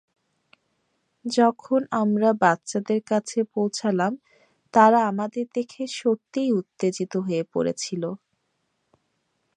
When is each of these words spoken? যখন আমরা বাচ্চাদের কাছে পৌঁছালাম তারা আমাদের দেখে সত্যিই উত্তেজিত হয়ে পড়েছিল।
যখন 1.25 1.81
আমরা 2.01 2.29
বাচ্চাদের 2.41 3.01
কাছে 3.03 3.39
পৌঁছালাম 3.53 4.13
তারা 4.73 4.99
আমাদের 5.11 5.45
দেখে 5.55 5.83
সত্যিই 5.99 6.51
উত্তেজিত 6.59 7.13
হয়ে 7.25 7.43
পড়েছিল। 7.53 8.03